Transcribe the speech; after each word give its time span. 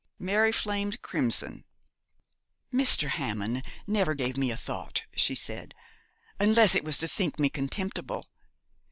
Mary 0.17 0.51
flamed 0.51 0.99
crimson. 1.03 1.63
'Mr. 2.73 3.07
Hammond 3.09 3.63
never 3.85 4.15
gave 4.15 4.35
me 4.35 4.49
a 4.49 4.57
thought,' 4.57 5.03
she 5.15 5.35
said, 5.35 5.75
'unless 6.39 6.73
it 6.73 6.83
was 6.83 6.97
to 6.97 7.07
think 7.07 7.37
me 7.37 7.51
contemptible. 7.51 8.25